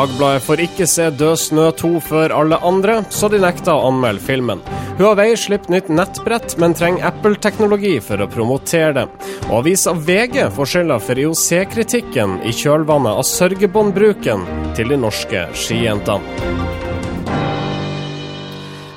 [0.00, 4.22] Dagbladet får ikke se Død snø 2 før alle andre, så de nekta å anmelde
[4.24, 4.62] filmen.
[4.96, 9.06] Huawei slipper nytt nettbrett, men trenger Apple-teknologi for å promotere det.
[9.50, 16.69] Og avisa VG får skylda for IOC-kritikken i kjølvannet av sørgebåndbruken til de norske skijentene.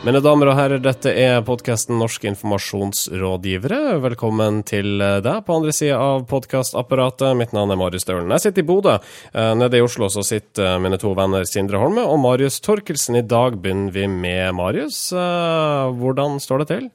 [0.03, 4.01] Mine damer og herrer, dette er podkasten Norske informasjonsrådgivere.
[4.03, 7.29] Velkommen til deg på andre sida av podkastapparatet.
[7.39, 8.33] Mitt navn er Marius Staulen.
[8.35, 8.97] Jeg sitter i Bodø.
[9.31, 13.15] Eh, nede i Oslo så sitter mine to venner Sindre Holme og Marius Torkelsen.
[13.15, 14.97] I dag begynner vi med Marius.
[15.15, 16.89] Eh, hvordan står det til?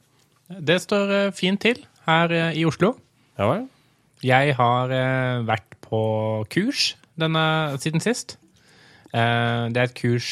[0.68, 2.90] Det står eh, fint til her i Oslo.
[3.40, 3.64] Ja vel?
[4.20, 4.92] Jeg har
[5.48, 6.02] vært på
[6.52, 7.46] kurs denne
[7.80, 8.36] siden sist.
[9.08, 10.28] Det er et kurs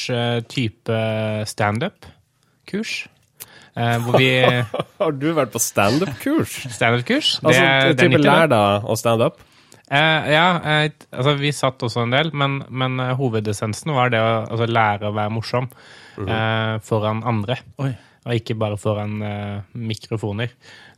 [0.52, 1.00] type
[1.48, 2.12] standup
[2.68, 2.96] kurs.
[3.76, 4.30] Eh, hvor vi
[5.02, 6.62] Har du vært på standup-kurs?
[6.72, 7.36] Standup-kurs?
[7.42, 9.42] Altså, det, type lær deg å standup?
[9.86, 14.18] Eh, ja, eh, altså vi satt også en del, men, men uh, hovedessensen var det
[14.18, 16.80] å altså, lære å være morsom mm -hmm.
[16.82, 17.60] foran andre.
[17.78, 17.92] Oi.
[18.26, 20.50] Og ikke bare foran uh, mikrofoner.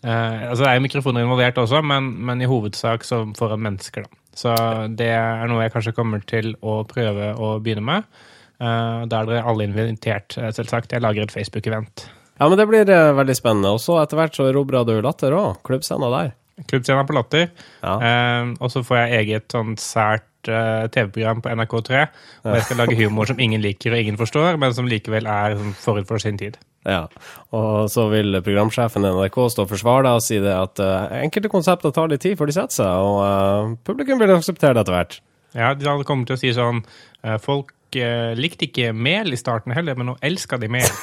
[0.03, 4.03] altså Det er jo mikrofoner involvert også, men, men i hovedsak så foran mennesker.
[4.03, 4.09] da.
[4.33, 4.55] Så
[4.97, 8.03] det er noe jeg kanskje kommer til å prøve å begynne med.
[8.59, 10.91] Uh, da er dere alle invitert, eh, selvsagt.
[10.91, 12.09] Jeg lager et Facebook-event.
[12.41, 13.71] Ja, men det blir uh, veldig spennende.
[13.77, 15.61] Og så etter hvert så erobrer du Latter òg.
[15.67, 16.33] Klubbscena der.
[16.67, 17.53] Klubbscena på Latter.
[17.85, 17.93] Ja.
[18.03, 22.03] Uh, og så får jeg eget sånn sært TV-program på NRK3.
[22.43, 25.57] Hvor jeg skal lage humor som ingen liker og ingen forstår, men som likevel er
[25.59, 26.57] sånn forut for sin tid.
[26.89, 27.03] Ja,
[27.53, 30.81] og så vil programsjefen i NRK stå og forsvare deg og si det at
[31.19, 34.97] enkelte konsepter tar litt tid før de setter seg, og publikum vil akseptere det etter
[34.97, 35.19] hvert.
[35.59, 36.81] Ja, de kommer til å si sånn
[37.43, 40.89] Folk uh, likte ikke mel i starten heller, men nå elsker de mel.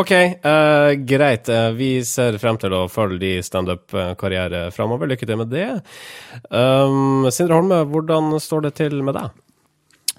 [0.00, 0.10] OK,
[0.42, 1.48] uh, greit.
[1.48, 5.10] Uh, vi ser frem til å følge de standup-karriere framover.
[5.10, 5.68] Lykke til med det.
[6.50, 9.40] Um, Sindre Holme, hvordan står det til med deg?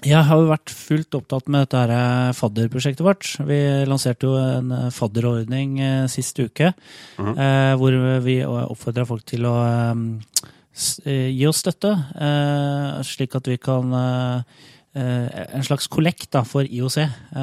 [0.04, 2.00] Jeg har jo vært fullt opptatt med dette
[2.36, 3.30] fadderprosjektet vårt.
[3.48, 5.78] Vi lanserte jo en fadderordning
[6.12, 6.74] sist uke,
[7.16, 7.76] mm -hmm.
[7.80, 13.94] hvor vi oppfordra folk til å Eh, gi oss støtte, eh, slik at vi kan
[13.96, 14.64] eh,
[14.96, 16.98] en slags kollekt for IOC,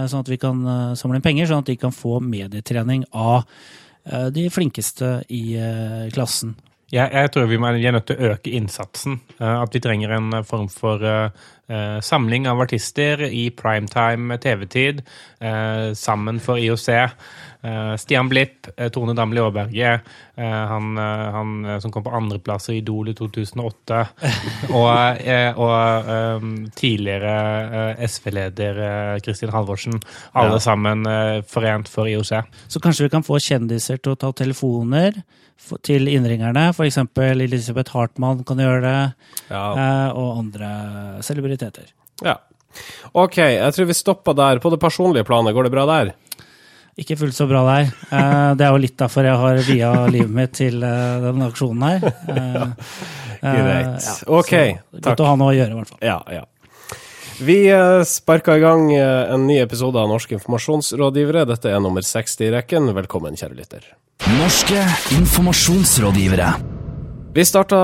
[0.09, 0.63] sånn at vi kan
[0.97, 3.43] samle inn penger, sånn at de kan få medietrening av
[4.33, 5.53] de flinkeste i
[6.16, 6.55] klassen.
[6.89, 9.19] Jeg, jeg tror vi er nødt til å øke innsatsen.
[9.38, 11.05] At vi trenger en form for
[12.01, 15.05] samling av artister i primetime TV-tid,
[15.93, 16.89] sammen for IOC.
[17.63, 19.94] Uh, Stian Blipp, Tone Damli Aaberge,
[20.35, 21.51] han, han,
[21.81, 24.00] som kom på andreplass i Idol i 2008,
[24.74, 24.90] og,
[25.63, 28.81] og um, tidligere SV-leder
[29.23, 30.02] Kristin Halvorsen.
[30.34, 30.63] Alle ja.
[30.66, 31.06] sammen
[31.47, 32.34] forent for IOC.
[32.68, 35.22] Så kanskje vi kan få kjendiser til å ta telefoner?
[35.85, 36.69] til innringerne.
[36.73, 37.00] F.eks.
[37.18, 38.97] Elisabeth Hartmann kan gjøre det,
[39.50, 39.63] ja.
[40.12, 40.72] og andre
[41.25, 41.94] celebriteter.
[42.23, 42.40] Ja.
[43.13, 44.62] OK, jeg tror vi stopper der.
[44.63, 46.13] På det personlige planet, går det bra der?
[46.93, 47.87] Ikke fullt så bra der.
[48.13, 51.85] Eh, det er jo litt derfor jeg har via livet mitt til eh, denne aksjonen
[51.87, 52.03] her.
[52.29, 52.65] Eh,
[53.57, 54.09] Greit.
[54.29, 54.51] OK.
[54.53, 55.07] Takk.
[55.07, 56.03] Godt å ha noe å gjøre, i hvert fall.
[56.05, 56.45] Ja, ja.
[57.43, 57.57] Vi
[58.05, 61.47] sparka i gang en ny episode av Norske informasjonsrådgivere.
[61.49, 62.91] Dette er nummer 60 i rekken.
[62.95, 63.89] Velkommen, kjære lytter.
[64.37, 64.85] Norske
[65.17, 66.51] informasjonsrådgivere.
[67.33, 67.79] Vi starta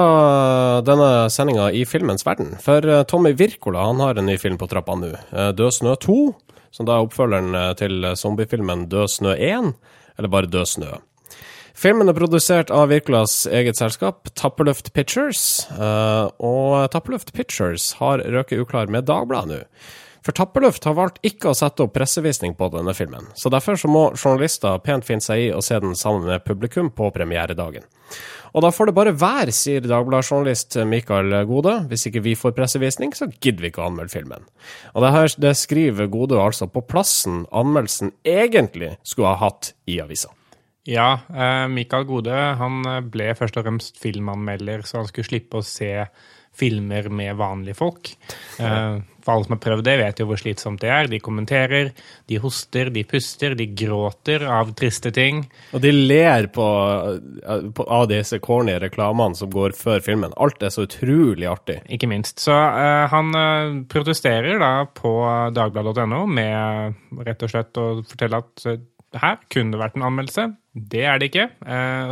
[0.85, 5.15] denne sendinga i filmens verden, for Tommy Wirkola har en ny film på trappa nå.
[5.33, 6.19] 'Død snø 2',
[6.71, 9.71] som da er oppfølgeren eh, til zombiefilmen 'Død snø 1',
[10.17, 10.97] eller bare 'Død snø'.
[11.79, 18.91] Filmen er produsert av Wirkolas eget selskap, Tapperluft Pictures, og Tapperluft Pictures har røket uklar
[18.91, 19.61] med Dagbladet nå.
[20.25, 23.87] For Tapperluft har valgt ikke å sette opp pressevisning på denne filmen, så derfor så
[23.87, 27.87] må journalister pent finne seg i å se den sammen med publikum på premieredagen.
[28.55, 31.75] Og da får det bare være, sier Dagbladet-journalist Mikael Gode.
[31.91, 34.47] Hvis ikke vi får pressevisning, så gidder vi ikke å anmelde filmen.
[34.95, 39.99] Og det her det skriver Gode altså på plassen anmeldelsen egentlig skulle ha hatt i
[40.01, 40.33] avisa.
[40.89, 42.81] Ja, eh, Mikael Gode han
[43.13, 45.91] ble først og fremst filmanmelder, så han skulle slippe å se
[46.59, 48.11] filmer med vanlige folk.
[48.59, 51.09] Eh, for alle som har prøvd det, vet jo hvor slitsomt det er.
[51.11, 51.91] De kommenterer,
[52.29, 55.43] de hoster, de puster, de gråter av triste ting.
[55.75, 56.67] Og de ler på,
[57.75, 60.35] på, av disse corny reklamene som går før filmen.
[60.41, 61.79] Alt er så utrolig artig.
[61.91, 62.39] Ikke minst.
[62.43, 65.13] Så uh, han uh, protesterer da på
[65.55, 68.79] dagbladet.no med rett og slett å fortelle at uh,
[69.19, 70.49] her kunne det vært en anmeldelse.
[70.89, 71.47] Det er det ikke.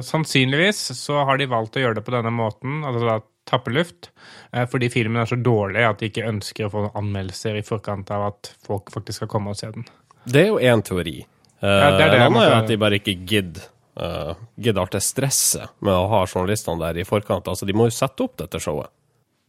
[0.04, 2.80] sannsynligvis så har de valgt å gjøre det på denne måten.
[2.82, 3.18] altså da
[3.50, 4.12] tappeluft.
[4.54, 7.66] Eh, fordi filmen er så dårlig at de ikke ønsker å få noen anmeldelser i
[7.66, 9.88] forkant av at folk faktisk skal komme og se den.
[10.28, 11.22] Det er jo én teori.
[11.58, 13.66] Ja, det er det, en annen er at de bare ikke gidder
[13.98, 17.50] uh, gidder til stresset med å ha journalistene der i forkant.
[17.50, 18.92] Altså, De må jo sette opp dette showet.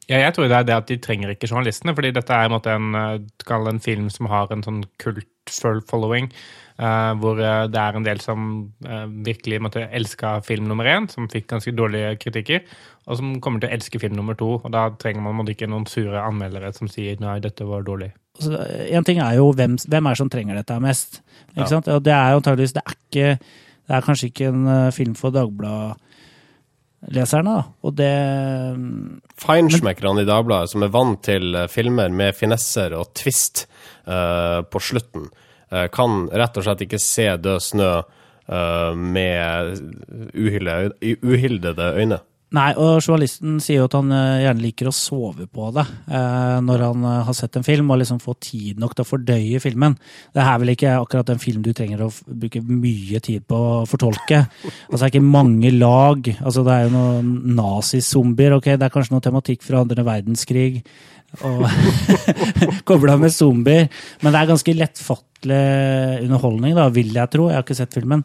[0.09, 2.57] Ja, jeg tror det er det at de trenger ikke journalistene, fordi dette er en,
[2.57, 6.31] en, eh, en film som har en sånn kult-following.
[6.79, 8.43] Uh, hvor uh, det er en del som
[8.87, 12.61] uh, virkelig måtte elska film nummer én, som fikk ganske dårlige kritikker,
[13.09, 14.53] og som kommer til å elske film nummer to.
[14.61, 18.13] Og da trenger man måtte ikke noen sure anmeldere som sier nei, dette var dårlig.
[18.39, 18.61] Altså,
[18.95, 21.23] en ting er jo hvem, hvem er det som trenger dette mest.
[21.51, 21.73] Ikke ja.
[21.73, 21.91] sant?
[21.91, 23.33] Og det er jo antageligvis det er, ikke,
[23.89, 25.97] det er kanskje ikke en film for Dagbladet
[27.15, 27.57] leserne.
[27.59, 27.65] Da.
[27.87, 28.13] Og det
[29.43, 33.67] Feinschmeckerne i Dagbladet, som er vant til eh, filmer med finesser og twist
[34.09, 35.48] uh, på slutten, uh,
[35.93, 39.77] kan rett og slett ikke se Død snø uh, med
[41.23, 42.23] uhildede øyne.
[42.57, 46.55] Nei, og journalisten sier jo at han eh, gjerne liker å sove på det eh,
[46.65, 49.61] når han eh, har sett en film, og liksom få tid nok til å fordøye
[49.61, 49.99] filmen.
[50.33, 53.85] Det er vel ikke akkurat en film du trenger å bruke mye tid på å
[53.89, 54.47] fortolke.
[54.89, 56.29] Altså, det er ikke mange lag.
[56.41, 57.29] Altså, det er jo noen
[57.59, 60.81] nazizombier, ok, det er kanskje noe tematikk fra andre verdenskrig.
[61.45, 61.65] Og
[62.89, 63.89] kobla med zombier.
[64.23, 65.63] Men det er ganske lettfattelig
[66.25, 67.49] underholdning, da, vil jeg tro.
[67.51, 68.25] Jeg har ikke sett filmen.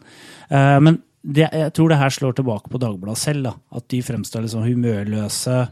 [0.50, 3.48] Uh, men det, jeg tror det her slår tilbake på Dagbladet selv.
[3.48, 5.62] da, At de fremstår liksom humørløse.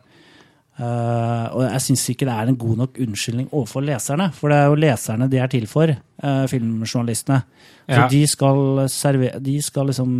[0.72, 4.30] Uh, og jeg syns ikke det er en god nok unnskyldning overfor leserne.
[4.36, 7.42] For det er jo leserne de er til for, uh, filmjournalistene.
[7.82, 8.06] Så ja.
[8.08, 10.10] de skal servere de skal liksom,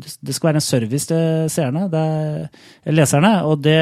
[0.00, 2.46] Det skal være en service til seerne, er,
[2.94, 3.32] leserne.
[3.44, 3.80] Og det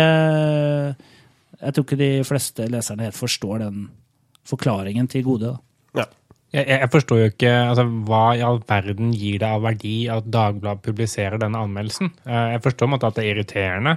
[1.62, 3.88] Jeg tror ikke de fleste leserne helt forstår den
[4.46, 5.54] forklaringen til gode.
[5.54, 6.06] da.
[6.54, 10.28] Jeg, jeg, forstår jo ikke altså, hva i all verden gir det av verdi at
[10.30, 12.12] Dagbladet publiserer denne anmeldelsen.
[12.24, 13.96] Eh, jeg forstår måte, at det er irriterende.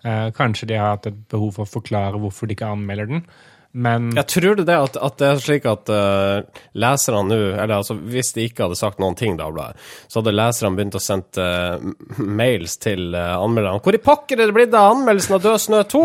[0.00, 3.24] Eh, kanskje de har hatt et behov for å forklare hvorfor de ikke anmelder den.
[3.70, 6.40] Men Jeg tror det, at, at det er slik at uh,
[6.74, 9.78] leserne nå Eller altså, hvis de ikke hadde sagt noen ting, Dagbladet,
[10.10, 11.44] så hadde leserne begynt å sende
[11.78, 13.78] uh, mails til uh, anmelderne.
[13.84, 16.02] Hvor i pokker er det blitt av anmeldelsen av Død snø 2?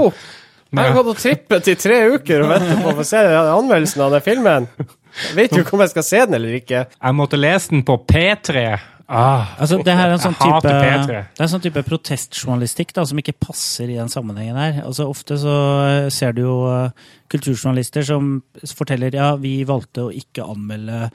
[0.75, 4.04] Jeg har gått og trippet i tre uker og ventet på å få se anmeldelsen
[4.06, 4.68] av den filmen.
[5.16, 6.83] Jeg vet jo ikke om jeg skal se den eller ikke.
[6.92, 8.66] Jeg måtte lese den på P3.
[9.06, 10.72] Ah, altså, det her er en sånn type, det
[11.13, 14.80] er en sånn type protestjournalistikk da, som ikke passer i den sammenhengen her.
[14.81, 20.13] Altså, ofte så eh, ser du jo uh, kulturjournalister som forteller ja, vi valgte å
[20.13, 21.12] ikke anmelde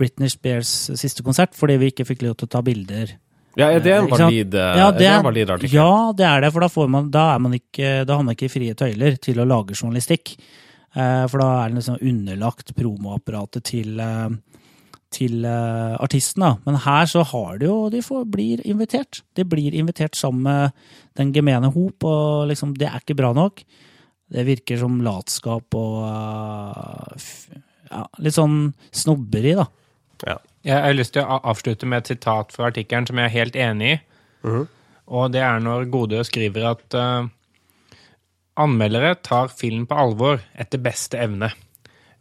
[0.00, 3.12] Britney Spears siste konsert fordi vi ikke fikk lov til å ta bilder.
[3.54, 5.76] Ja, Er det en valid, ja, det er, valid artikkel?
[5.76, 6.50] Ja, det er det.
[6.54, 9.76] For da, man, da, man ikke, da har man ikke frie tøyler til å lage
[9.78, 10.34] journalistikk.
[10.94, 14.34] Eh, for da er den liksom underlagt promoapparatet til, eh,
[15.14, 16.42] til eh, artisten.
[16.46, 16.52] Da.
[16.66, 19.22] Men her så har de jo De får, blir invitert.
[19.34, 20.72] De blir invitert sammen med
[21.18, 23.62] den gemene hop, og liksom, det er ikke bra nok.
[24.34, 27.20] Det virker som latskap og
[27.90, 29.66] ja, litt sånn snobberi, da.
[30.26, 30.38] Ja.
[30.64, 33.56] Jeg har lyst til å avslutte med et sitat fra artikkelen som jeg er helt
[33.56, 33.98] enig i.
[34.44, 34.66] Mm -hmm.
[35.06, 37.28] Og det er når Godø skriver at uh,
[38.56, 41.50] Anmeldere tar film på alvor etter beste evne.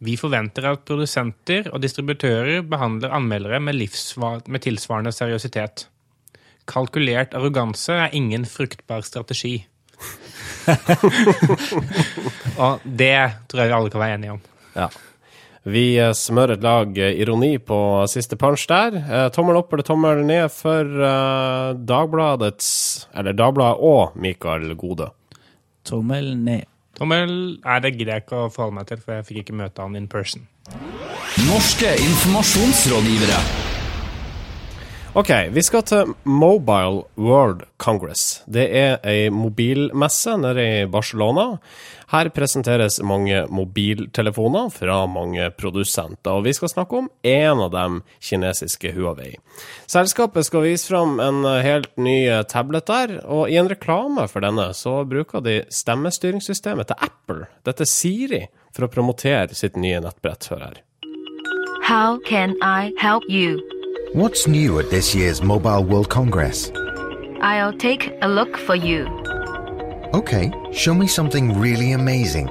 [0.04, 3.76] Vi forventer at produsenter og distributører behandler anmeldere med,
[4.48, 5.88] med tilsvarende seriøsitet.
[6.68, 9.68] Kalkulert arroganse er ingen fruktbar strategi.
[12.64, 14.42] og det tror jeg vi alle kan være enige om.
[14.76, 14.88] Ja.
[15.64, 17.78] Vi eh, smører et lag eh, ironi på
[18.12, 18.98] siste punch der.
[19.00, 20.84] Eh, tommel opp eller tommel ned for
[21.88, 22.70] Dagbladets
[23.16, 25.14] Eller Dagbladet og Mikael Gode.
[25.88, 26.68] Tommel ned.
[27.00, 27.32] Tommel
[27.64, 29.98] Nei, det gidder jeg ikke å forholde meg til, for jeg fikk ikke møte han
[29.98, 30.46] in person.
[31.48, 33.63] Norske informasjonsrådgivere.
[35.16, 38.42] Ok, vi skal til Mobile World Congress.
[38.50, 41.60] Det er ei mobilmesse nede i Barcelona.
[42.10, 48.00] Her presenteres mange mobiltelefoner fra mange produsenter, og vi skal snakke om én av dem,
[48.26, 49.36] kinesiske Huawei.
[49.86, 52.18] Selskapet skal vise fram en helt ny
[52.50, 57.86] tablet der, og i en reklame for denne så bruker de stemmestyringssystemet til Apple, dette
[57.86, 60.50] Siri, for å promotere sitt nye nettbrett.
[60.50, 60.82] Hør her.
[61.86, 63.62] How can I help you?
[64.14, 66.72] What's new at this year's Mobile World Congress?
[67.42, 69.08] I'll take a look for you.
[70.14, 72.48] Okay, show me something really amazing.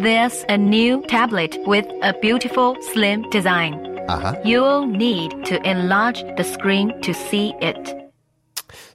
[0.00, 3.74] There's a new tablet with a beautiful slim design.
[4.08, 4.34] Uh-huh.
[4.44, 7.99] You'll need to enlarge the screen to see it.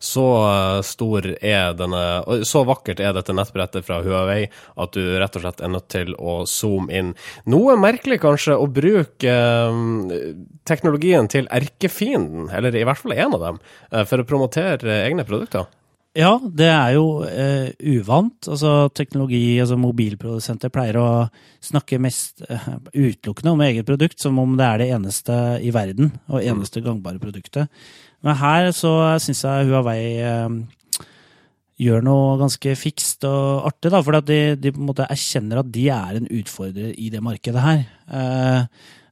[0.06, 2.04] Så eh, stor er denne
[2.48, 4.46] Så vakkert er dette nettbrettet fra Huawei
[4.82, 7.14] at du rett og slett er nødt til å zoome inn.
[7.50, 10.28] Noe merkelig kanskje å bruke eh,
[10.70, 15.26] teknologien til erkefienden, eller i hvert fall en av dem, eh, for å promotere egne
[15.28, 15.66] produkter.
[16.16, 18.48] Ja, det er jo eh, uvant.
[18.48, 21.08] Altså, teknologi, altså mobilprodusenter pleier å
[21.64, 26.14] snakke mest eh, utelukkende om eget produkt, som om det er det eneste i verden
[26.32, 27.68] og eneste gangbare produktet.
[28.24, 28.92] Men her så
[29.22, 30.50] syns jeg Huawei eh,
[31.82, 35.72] gjør noe ganske fikst og artig, da, for de, de på en måte erkjenner at
[35.76, 37.82] de er en utfordrer i det markedet her.
[38.08, 38.62] Eh,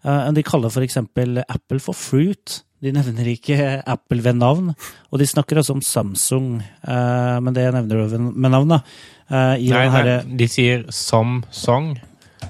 [0.05, 2.61] eh, de kaller for eksempel Apple for Fruit.
[2.83, 3.57] De nevner ikke
[3.87, 4.71] Apple ved navn.
[5.11, 8.81] Og de snakker også om Samsung, eh, men det nevner du med navn, da.
[9.29, 11.51] Eh, I Nei, den nei, de sier Samsung.
[11.51, 11.93] song.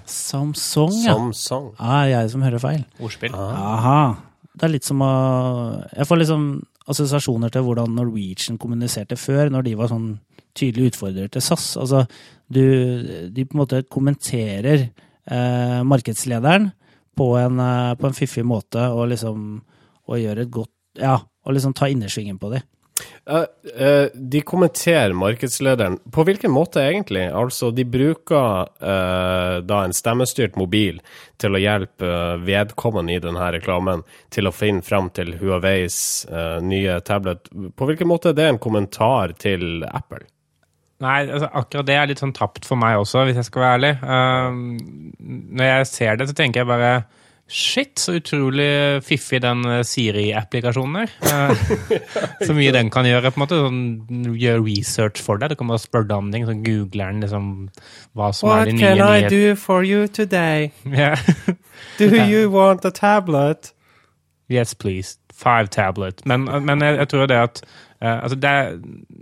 [0.10, 1.14] Samsung, ja.
[1.14, 1.74] Samsung.
[1.78, 2.86] Ah, jeg som hører feil.
[3.02, 3.34] Ordspill.
[3.34, 4.16] Aha.
[4.54, 5.14] Det er litt som å
[5.96, 6.46] Jeg får liksom
[6.92, 10.18] assosiasjoner til hvordan Norwegian kommuniserte før, når de var sånn
[10.58, 11.74] tydelig utfordrer til SAS.
[11.80, 12.04] Altså,
[12.52, 12.64] du,
[13.34, 16.70] de på en måte kommenterer eh, markedslederen
[17.18, 19.62] på en, eh, på en fiffig måte og liksom
[20.04, 20.70] og gjør et godt
[21.00, 22.62] Ja, og liksom ta innersvingen på dem.
[23.26, 23.36] Eh,
[23.82, 26.00] uh, de kommenterer markedslederen.
[26.12, 27.24] På hvilken måte egentlig?
[27.32, 31.00] Altså, de bruker uh, da en stemmestyrt mobil
[31.42, 32.12] til å hjelpe
[32.44, 35.98] vedkommende i denne reklamen til å finne fram til Huaweis
[36.64, 37.50] nye tablet.
[37.76, 40.24] På hvilken måte er det en kommentar til Apple?
[41.04, 43.80] Nei, altså, akkurat det er litt sånn tapt for meg også, hvis jeg skal være
[43.80, 43.94] ærlig.
[45.60, 46.94] Når jeg ser det, så tenker jeg bare
[47.54, 51.12] Shit, så utrolig fiffig den eh, Siri-applikasjonen er.
[51.30, 51.68] Eh,
[52.48, 53.30] så mye den kan gjøre.
[53.30, 55.54] på en måte, sånn, Gjøre research for deg.
[55.54, 57.52] Du kan bare spørre om ting, så googler den liksom
[58.18, 59.54] hva som er de nye nyhetene.
[59.62, 60.72] for you today?
[60.90, 61.22] Yeah.
[62.02, 63.70] Do you want a tablet?
[64.50, 65.20] Yes, please.
[65.34, 66.26] Five tablet.
[66.26, 67.62] Men, men jeg, jeg tror det at
[68.10, 68.80] altså det, er-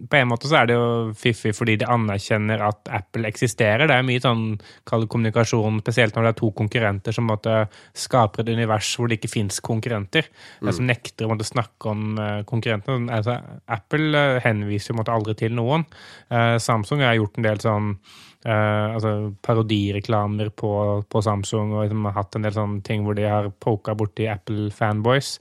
[0.10, 3.88] På en måte så er det jo fiffig fordi de anerkjenner at Apple eksisterer.
[3.88, 4.46] Det er mye sånn
[4.86, 9.32] kommunikasjon, spesielt når det er to konkurrenter som måte skaper et univers hvor det ikke
[9.36, 10.28] fins konkurrenter.
[10.62, 10.72] Mm.
[10.74, 13.12] Som nekter å måtte snakke om eh, konkurrentene.
[13.14, 13.38] Altså,
[13.72, 15.86] Apple eh, henviser på aldri til noen.
[16.32, 17.96] Eh, Samsung har gjort en del sånn
[18.42, 19.10] Uh, altså
[19.46, 20.72] parodireklamer på,
[21.06, 24.26] på Samsung og liksom har hatt en del sånne ting hvor de har poka borti
[24.34, 25.36] Apple-fanboys.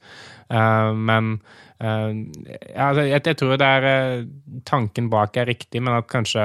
[0.53, 4.25] Uh, men eh, altså, jeg, jeg tror det er eh,
[4.69, 6.43] tanken bak er riktig, men at kanskje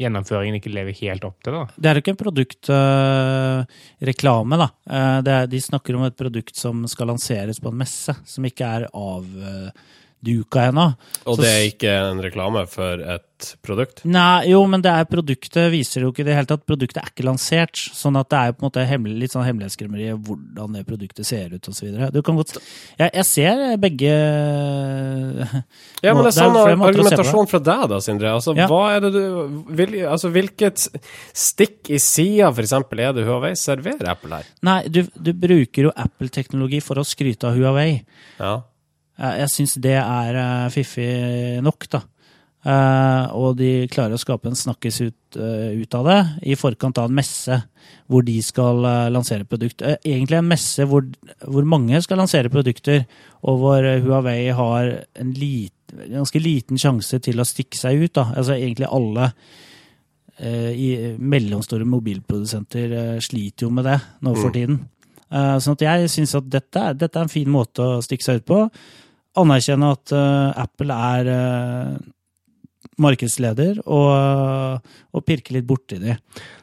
[0.00, 1.60] gjennomføringen ikke lever helt opp til det.
[1.60, 1.66] da.
[1.76, 4.68] Det er jo ikke en produktreklame, da.
[4.88, 8.64] Uh, er, de snakker om et produkt som skal lanseres på en messe, som ikke
[8.78, 8.82] er
[10.20, 10.94] avduka ennå.
[11.26, 13.26] Og det er ikke en reklame for et
[13.64, 14.02] produkt?
[14.04, 16.66] Nei, jo, men det er produktet viser jo ikke i det hele tatt.
[16.68, 19.46] Produktet er ikke lansert, sånn at det er jo på en måte hemmelig, litt sånn
[19.46, 21.88] hemmelighetskremmeri hvordan det produktet ser ut osv.
[22.12, 24.10] Du kan godt jeg, jeg ser begge
[26.04, 28.34] Ja, men det er sånn argumentasjon fra deg, da, Sindre.
[28.36, 28.68] Altså, Ja.
[28.68, 30.88] hva er det du vil, altså, Hvilket
[31.34, 34.50] stikk i sida, eksempel, er det Huawei serverer Apple her?
[34.62, 38.04] Nei, du, du bruker jo Apple-teknologi for å skryte av Huawei.
[38.38, 38.60] Ja.
[39.20, 41.10] Jeg, jeg syns det er eh, fiffig
[41.64, 42.02] nok, da.
[42.60, 46.18] Eh, og de klarer å skape en snakkis ut, eh, ut av det
[46.52, 47.56] i forkant av en messe
[48.10, 49.80] hvor de skal eh, lansere produkt.
[49.80, 51.06] Eh, egentlig en messe hvor,
[51.46, 53.06] hvor mange skal lansere produkter,
[53.48, 58.14] og hvor eh, Huawei har en lite ganske liten sjanse til å stikke seg ut.
[58.14, 58.28] Da.
[58.36, 59.32] Altså egentlig alle
[60.36, 64.82] eh, i mellomstore mobilprodusenter eh, sliter jo med det nå for tiden.
[65.30, 68.42] Eh, sånn at jeg syns at dette, dette er en fin måte å stikke seg
[68.42, 68.64] ut på.
[69.38, 71.98] Anerkjenne at eh, Apple er eh,
[73.00, 76.16] markedsleder, og, og pirke litt borti de.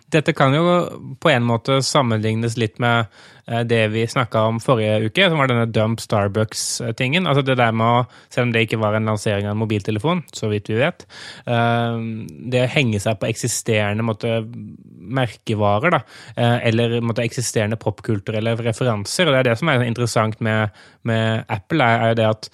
[0.07, 0.63] Dette kan jo
[1.19, 3.09] på en måte sammenlignes litt med
[3.49, 7.27] eh, det vi snakka om forrige uke, som var denne dump Starbucks-tingen.
[7.27, 10.23] Altså det der med å, Selv om det ikke var en lansering av en mobiltelefon,
[10.31, 11.03] så vidt vi vet,
[11.43, 11.99] eh,
[12.53, 14.39] det å henge seg på eksisterende måte,
[15.07, 15.99] merkevarer, da,
[16.37, 19.27] eh, eller måte, eksisterende popkulturelle referanser.
[19.27, 20.71] og Det er det som er interessant med,
[21.03, 22.49] med Apple, er, jo det at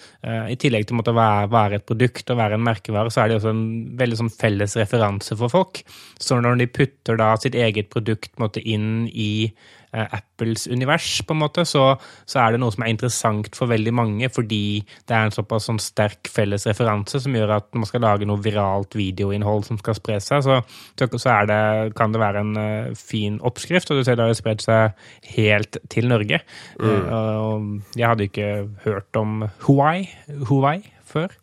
[0.50, 3.38] i tillegg til å være, være et produkt og være en merkevare, så er det
[3.39, 3.65] også en
[4.00, 5.81] veldig sånn felles referanse for folk.
[6.22, 9.51] Så når de putter da sitt eget produkt måte, inn i
[9.93, 11.83] eh, Apples univers, på en måte, så,
[12.29, 15.67] så er det noe som er interessant for veldig mange, fordi det er en såpass
[15.69, 19.97] sånn sterk felles referanse som gjør at man skal lage noe viralt videoinnhold som skal
[20.00, 20.59] spre seg, så,
[21.00, 21.62] så, så er det,
[22.00, 23.91] kan det være en uh, fin oppskrift.
[23.91, 24.97] Og du ser det har spredt seg
[25.35, 26.41] helt til Norge.
[26.79, 27.07] Mm.
[27.12, 28.51] Uh, jeg hadde ikke
[28.88, 30.79] hørt om Huawei
[31.13, 31.33] før.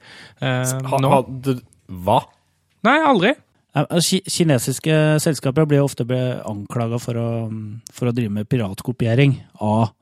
[0.42, 1.12] Uh, Ha, nå.
[1.12, 1.54] ha, du,
[2.04, 2.22] hva?
[2.86, 3.34] Nei, aldri.
[3.76, 6.04] Eh, ki- Kinesiske selskaper blir ofte
[6.48, 7.14] anklaga for,
[7.94, 9.92] for å drive med piratkopiering av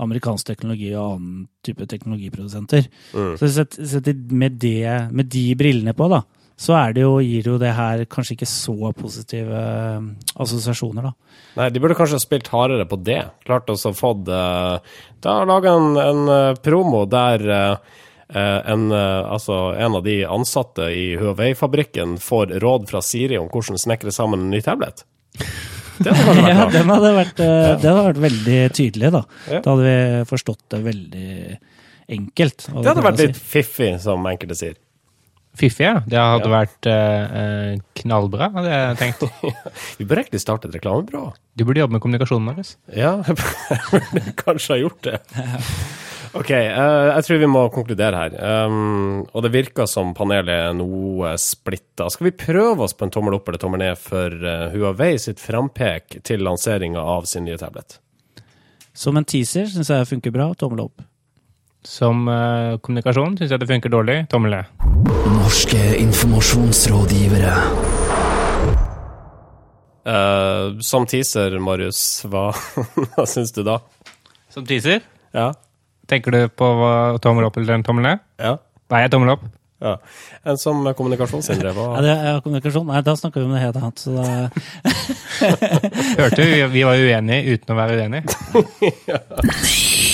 [0.00, 2.86] amerikansk teknologi og annen type teknologiprodusenter.
[3.12, 6.22] Så sett, sett med, det, med de brillene på, da,
[6.60, 10.08] så er det jo, gir jo det her kanskje ikke så positive eh,
[10.40, 11.12] assosiasjoner, da.
[11.60, 13.20] Nei, de burde kanskje spilt hardere på det.
[13.44, 14.76] Klart også fått uh,
[15.20, 17.98] Da laga en, en eh, promo der eh, eh,
[18.38, 23.80] en, eh, altså, en av de ansatte i Huawei-fabrikken får råd fra Siri om hvordan
[23.80, 25.04] snekre sammen en ny tablet.
[26.00, 29.24] Det hadde vært Ja, den hadde vært, det hadde vært veldig tydelig, da.
[29.50, 29.64] Ja.
[29.64, 31.32] Da hadde vi forstått det veldig
[32.10, 32.68] enkelt.
[32.70, 34.78] Det hadde vært litt fiffig, som enkelte sier.
[35.58, 35.98] Fiffig, ja.
[36.06, 39.24] Det hadde vært eh, eh, knallbra, hadde jeg tenkt.
[39.98, 41.24] Vi bør egentlig starte et reklamebyrå.
[41.58, 42.76] Du burde jobbe med kommunikasjonen, Marius.
[42.94, 43.36] Ja, jeg
[43.90, 45.18] burde kanskje ha gjort det.
[46.30, 48.34] Ok, uh, jeg tror vi må konkludere her.
[48.70, 52.06] Um, og det virker som panelet er noe splitta.
[52.12, 55.42] Skal vi prøve oss på en tommel opp eller tommel ned for uh, Huawei sitt
[55.42, 57.98] frampek til lanseringa av sin nye tablet?
[58.94, 60.52] Som en teaser syns jeg funker bra.
[60.58, 61.02] Tommel opp.
[61.86, 64.20] Som uh, kommunikasjon syns jeg det funker dårlig.
[64.30, 64.84] Tommel ned.
[65.34, 67.56] Norske informasjonsrådgivere.
[70.06, 72.52] Uh, som teaser, Marius, hva,
[73.16, 73.80] hva syns du da?
[74.54, 75.02] Som teaser?
[75.34, 75.50] Ja?
[76.10, 78.18] Tenker du på hva- tommel opp eller en tommel ned?
[78.42, 78.56] Ja?
[78.90, 79.44] Nei, jeg tommel opp.
[79.80, 79.94] ja.
[80.44, 82.86] En som kommunikasjonshindrer, Ja, hva det er kommunikasjon.
[82.90, 84.02] Nei, da snakker vi om noe helt annet.
[84.02, 84.24] Så da,
[86.20, 86.66] Hørte du?
[86.74, 88.24] Vi- var uenige uten å være uenige.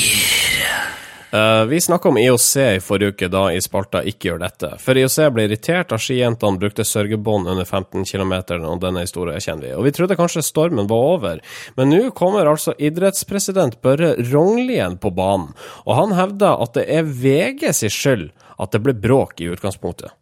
[1.36, 4.70] Eh, vi snakka om IOC i forrige uke, da i spalta Ikke gjør dette.
[4.80, 8.34] For IOC ble irritert da skijentene brukte sørgebånd under 15 km,
[8.70, 9.72] og denne historien kjenner vi.
[9.76, 11.42] Og vi trodde kanskje stormen var over,
[11.76, 15.52] men nå kommer altså idrettspresident Børre Rognlien på banen,
[15.84, 20.14] og han hevder at det er VG sin skyld at det ble bråk i utgangspunktet.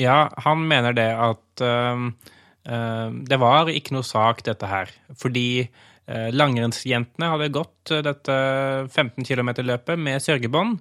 [0.00, 2.10] Ja, han mener det at øhm,
[2.66, 4.92] det var ikke noe sak, dette her.
[5.18, 8.38] Fordi øh, langrennsjentene hadde gått øh, dette
[8.90, 10.80] 15 km-løpet med sørgebånd.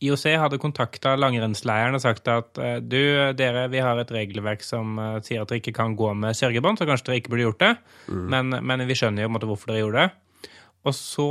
[0.00, 3.02] IOC hadde kontakta langrennsleiren og sagt at du,
[3.36, 6.86] dere, vi har et regelverk som sier at dere ikke kan gå med sørgebånd, så
[6.88, 7.74] kanskje dere ikke burde gjort det.
[8.08, 10.08] Men, men vi skjønner jo hvorfor dere gjorde det.
[10.88, 11.28] Og så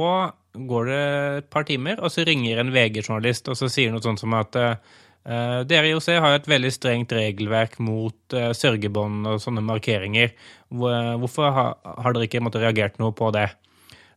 [0.53, 1.03] går det
[1.39, 4.58] et par timer, og så ringer en VG-journalist og så sier noe sånt som at
[4.60, 4.77] eh, eh,
[5.23, 10.32] dere i IOC har et veldig strengt regelverk mot eh, sørgebånd og sånne markeringer.
[10.71, 13.49] Hvorfor har, dere ikke måtte, reagert noe på det?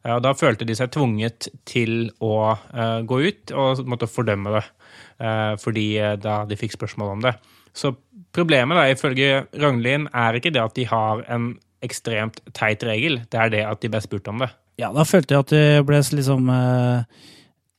[0.02, 4.62] Da følte de seg tvunget til å eh, gå ut og måtte fordømme det,
[5.22, 7.36] eh, fordi eh, da de fikk spørsmål om det.
[7.70, 7.94] Så
[8.34, 11.52] problemet da, ifølge Ragnlien er ikke det at de har en
[11.86, 14.50] ekstremt teit regel, det er det at de ble spurt om det.
[14.80, 17.22] ja, da følte jeg at det ble liksom eh,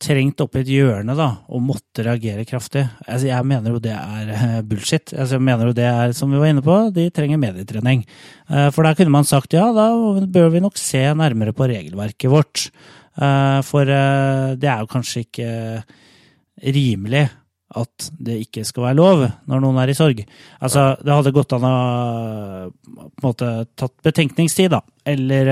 [0.04, 2.84] trengt opp i et hjørne, da, og måtte reagere kraftig.
[3.06, 5.14] Altså, jeg mener jo det er eh, bullshit.
[5.16, 8.04] Altså, jeg mener jo det er, som vi var inne på, de trenger medietrening.
[8.50, 9.88] Eh, for der kunne man sagt ja, da
[10.28, 12.68] bør vi nok se nærmere på regelverket vårt.
[13.16, 15.54] Eh, for det er jo kanskje ikke
[16.74, 17.28] rimelig
[17.74, 20.20] at det ikke skal være lov når noen er i sorg.
[20.62, 21.78] Altså, det hadde gått an å
[22.74, 24.84] på en måte tatt betenkningstid, da.
[25.10, 25.50] Eller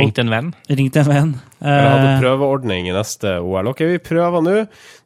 [0.00, 0.50] Ringt en venn.
[0.68, 1.30] ringt en venn.
[1.60, 3.70] Eller hadde Eh, prøveordning i neste OL.
[3.72, 4.58] Ok, vi prøver nå,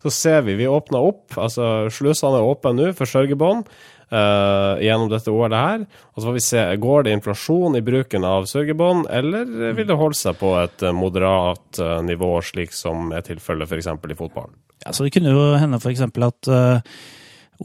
[0.02, 0.56] så ser vi.
[0.58, 1.36] Vi åpner opp.
[1.36, 3.68] Altså, slusene er åpne nå for sørgebånd
[4.08, 5.82] Uh, gjennom dette OL-et her.
[6.14, 9.98] Og så får vi se, går det inflasjon i bruken av sørgebånd, eller vil det
[10.00, 13.90] holde seg på et moderat eh, nivå, slik som er tilfellet f.eks.
[13.92, 14.56] i fotballen?
[14.84, 16.98] ja, så det kunne jo hende eksempel at eh,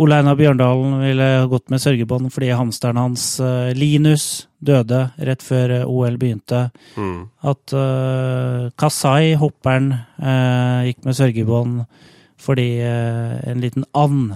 [0.01, 5.75] Ole Einar Bjørndalen ville gått med sørgebånd fordi hamsteren hans eh, Linus døde rett før
[5.75, 6.65] eh, OL begynte.
[6.97, 7.27] Mm.
[7.45, 11.83] At uh, Kasai, hopperen, uh, gikk med sørgebånd
[12.41, 14.33] fordi uh, en liten and,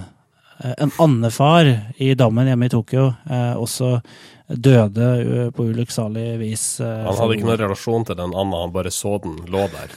[0.78, 3.12] en andefar i dammen hjemme i Tokyo,
[3.62, 4.00] også
[4.48, 6.64] døde på ulykksalig vis.
[6.82, 9.94] Han hadde ikke noen relasjon til den Anna, han bare så den lå der.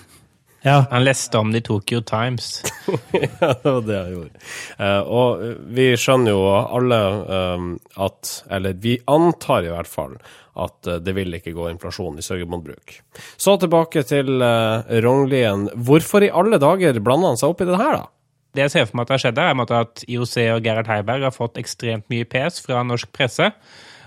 [0.63, 2.63] Ja, Han leste om det i Tokyo Times.
[3.13, 4.43] Ja, det var det han gjorde.
[4.79, 5.43] Eh, og
[5.77, 10.17] vi skjønner jo alle um, at Eller vi antar i hvert fall
[10.61, 12.97] at uh, det vil ikke gå inflasjon i sørgebåndbruk.
[13.41, 15.69] Så tilbake til uh, Rognlien.
[15.87, 18.09] Hvorfor i alle dager blander han seg opp i det her, da?
[18.51, 21.35] Det jeg ser for meg at har skjedd er at IOC og Gerhard Heiberg har
[21.35, 23.53] fått ekstremt mye pes fra norsk presse.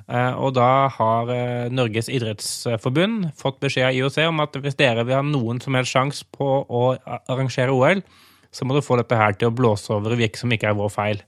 [0.09, 5.05] Eh, Og da har eh, Norges idrettsforbund fått beskjed av IOC om at hvis dere
[5.07, 6.83] vil ha noen som helst sjanse på å
[7.31, 8.01] arrangere OL,
[8.53, 10.77] så må du få dette her til å blåse over i virke som ikke er
[10.77, 11.23] vår feil.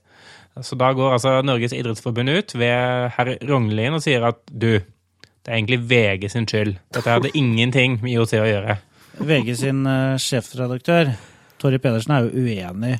[0.64, 5.50] Så da går altså Norges idrettsforbund ut ved herr Rognlien og sier at du, det
[5.50, 6.76] er egentlig VG sin skyld.
[6.96, 8.78] Dette hadde ingenting med IOC å gjøre.
[9.16, 11.12] VG sin eh, sjefredaktør,
[11.60, 12.98] Torry Pedersen, er jo uenig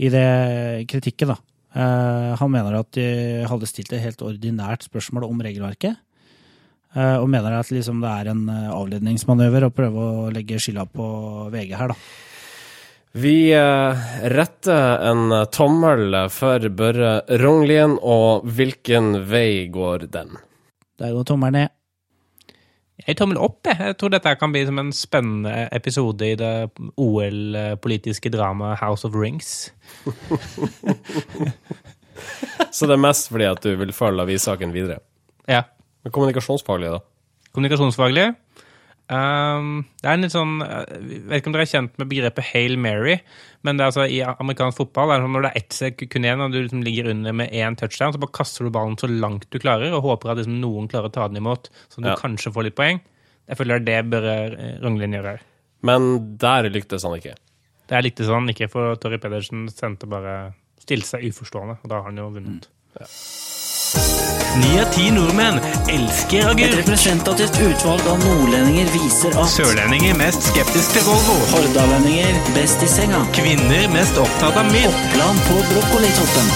[0.00, 1.38] i det kritikken, da.
[1.70, 3.06] Eh, han mener at de
[3.46, 5.96] hadde stilt et helt ordinært spørsmål om regelverket.
[6.96, 10.86] eh, og mener at liksom det er en eh, avledningsmanøver å prøve å legge skylda
[10.90, 11.06] på
[11.52, 11.94] VG her, da.
[13.10, 20.36] Vi retter en tommel for Børre Rognlien, og hvilken vei går den?
[20.94, 21.79] Der går tommelen ned.
[23.10, 23.74] Jeg tommel opp, jeg.
[23.82, 29.16] Jeg tror dette kan bli som en spennende episode i det OL-politiske dramaet House of
[29.18, 29.72] Rings.
[32.76, 35.00] Så det er mest fordi at du vil følge avissaken videre.
[35.50, 35.64] Ja.
[36.06, 37.02] Men kommunikasjonsfaglig, da?
[37.50, 38.28] Kommunikasjonsfaglig.
[39.10, 42.46] Um, det er en litt sånn Jeg vet ikke om dere er kjent med begrepet
[42.52, 43.16] Hail Mary,
[43.66, 46.28] men det er altså i amerikansk fotball det er sånn når det er ett sekund
[46.28, 49.10] igjen og du liksom ligger under med én touchdown, så bare kaster du ballen så
[49.10, 52.06] langt du klarer og håper at liksom noen klarer å ta den imot, så du
[52.06, 52.14] Ja.
[52.20, 53.00] kanskje får litt poeng.
[53.50, 54.28] Jeg føler det bør
[54.84, 55.40] Ranglin gjøre her.
[55.82, 57.34] Men der lyktes han ikke.
[57.90, 62.04] Det er han ikke for Torry Pedersen sendte bare stilte seg uforstående, og da har
[62.12, 62.70] han jo vunnet.
[64.60, 65.58] Ni av ti nordmenn
[65.90, 71.38] elsker Et representativt utvalg av nordlendinger viser at Sørlendinger mest skeptisk til Volvo.
[71.54, 73.22] hordalendinger best i senga.
[73.36, 74.86] Kvinner mest opptatt av midd.
[74.90, 76.54] Oppland på brokkolitoppen.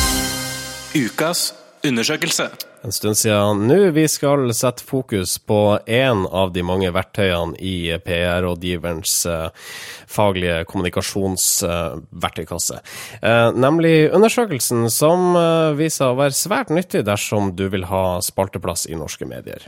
[1.06, 1.48] Ukas
[1.86, 2.73] undersøkelse.
[2.84, 3.78] En stund siden nå.
[3.96, 9.46] Vi skal sette fokus på én av de mange verktøyene i PR-rådgiverens eh,
[10.10, 12.82] faglige kommunikasjonsverktøykasse.
[13.24, 18.84] Eh, nemlig undersøkelsen som eh, viser å være svært nyttig dersom du vil ha spalteplass
[18.90, 19.64] i norske medier.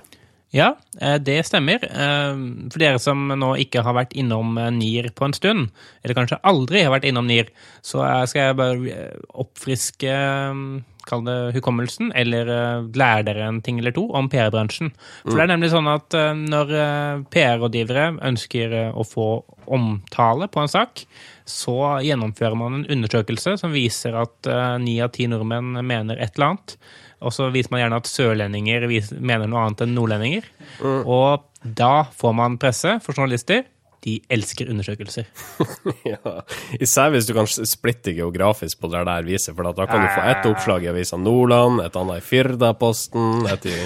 [0.52, 1.80] Ja, eh, det stemmer.
[1.88, 2.36] Eh,
[2.68, 5.70] For dere som nå ikke har vært innom eh, NIR på en stund,
[6.04, 7.48] eller kanskje aldri har vært innom NIR,
[7.80, 13.46] så eh, skal jeg bare eh, oppfriske eh, Kall det hukommelsen, eller eh, lære dere
[13.46, 14.90] en ting eller to om PR-bransjen.
[15.22, 19.28] For det er nemlig sånn at eh, når eh, PR-rådgivere ønsker å få
[19.76, 21.04] omtale på en sak,
[21.46, 24.48] så gjennomfører man en undersøkelse som viser at
[24.82, 26.74] ni av ti nordmenn mener et eller annet.
[27.22, 30.46] Og så viser man gjerne at sørlendinger mener noe annet enn nordlendinger.
[30.82, 33.64] Og da får man presse for journalister.
[34.04, 35.28] De elsker undersøkelser.
[36.12, 36.34] ja.
[36.80, 40.26] Især hvis du kan splitte geografisk på det der viset, for da kan du få
[40.30, 43.76] ett oppslag i Avisa Nordland, et annet i Firdaposten, et i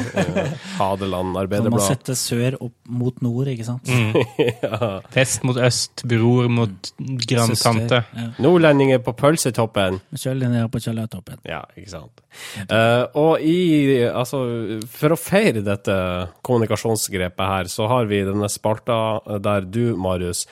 [0.80, 1.86] Hadeland Hadeland Så man Arbeiderblad.
[1.86, 3.90] setter sør opp mot nord, ikke sant?
[5.16, 6.90] Vest mot øst, bror mot
[7.26, 8.02] grandtante.
[8.16, 8.26] Ja.
[8.42, 10.00] Nordlendinger på pølsetoppen.
[10.16, 11.40] Kjøl den ned på kjøletoppen.
[11.48, 12.24] Ja, ikke sant.
[12.70, 13.58] Uh, og i
[14.10, 14.40] Altså,
[14.90, 15.94] for å feire dette
[16.46, 18.96] kommunikasjonsgrepet her, så har vi denne spalta
[19.42, 20.44] der du, Marius,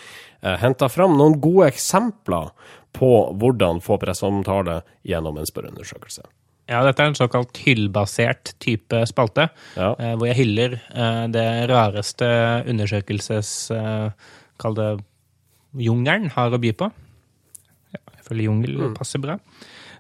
[0.45, 2.53] uh, henta fram noen gode eksempler
[2.97, 6.25] på hvordan få presseomtale gjennom en spørreundersøkelse.
[6.69, 9.47] Ja, dette er en såkalt hyllbasert type spalte,
[9.79, 9.95] Ja.
[9.97, 12.29] eh, hvor jeg hyller eh, det rareste
[12.69, 13.71] undersøkelses...
[13.73, 14.11] Eh,
[14.59, 14.89] Kall det
[15.79, 16.89] jungelen har å by på.
[17.95, 19.37] Ja, jeg føler jungel passer bra.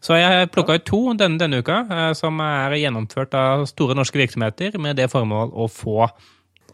[0.02, 4.18] Så jeg plukka ut to denne, denne uka, eh, som er gjennomført av store norske
[4.18, 6.08] virksomheter med det formål å få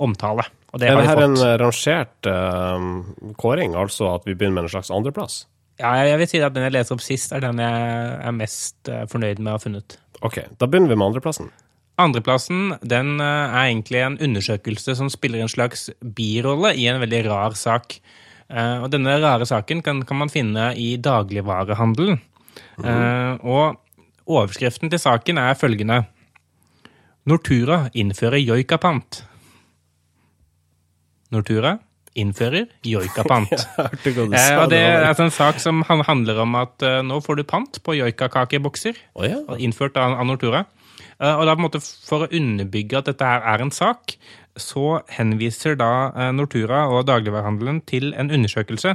[0.02, 0.48] omtale.
[0.74, 1.46] Og det Er har det her en fått.
[1.46, 5.44] eh, rangert uh, kåring, altså at vi begynner med en slags andreplass?
[5.78, 8.88] Ja, jeg vil si at den jeg leser opp sist, er den jeg er mest
[8.90, 9.96] eh, fornøyd med å ha funnet.
[10.26, 11.48] Ok, da begynner vi med andreplassen.
[11.98, 17.54] Andreplassen den er egentlig en undersøkelse som spiller en slags birolle i en veldig rar
[17.58, 18.00] sak.
[18.50, 22.18] Eh, Og denne rare saken kan, kan man finne i dagligvarehandelen.
[22.78, 23.38] Mm.
[23.42, 23.78] Og
[24.30, 26.04] overskriften til saken er følgende
[27.26, 29.24] Nortura innfører joikapant.
[31.34, 31.76] Nortura
[32.14, 33.50] innfører joikapant.
[33.58, 37.00] ja, hva Eh, og det det er altså en sak som handler om at uh,
[37.02, 39.00] nå får du pant på joikakakebokser.
[39.18, 39.40] oh, ja.
[39.58, 40.64] Innført av, av Nortura.
[41.18, 44.16] Uh, og da på en måte For å underbygge at dette her er en sak,
[44.54, 48.94] så henviser da uh, Nortura og dagligvarehandelen til en undersøkelse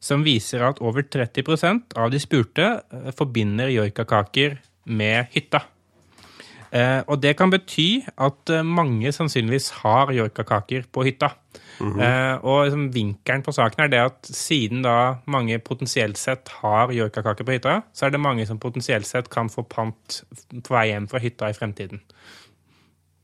[0.00, 4.56] som viser at over 30% av de spurte eh, forbinder joikakaker
[4.88, 5.60] med hytta.
[6.70, 11.32] Eh, og det kan bety at eh, mange sannsynligvis har joikakaker på hytta.
[11.80, 14.96] eh, og liksom, vinkelen på saken er det at siden da
[15.30, 19.50] mange potensielt sett har joikakaker på hytta, så er det mange som potensielt sett kan
[19.50, 22.04] få pant på vei hjem fra hytta i fremtiden.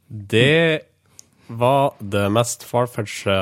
[0.08, 0.82] Det
[1.46, 3.38] var det mest farfetcha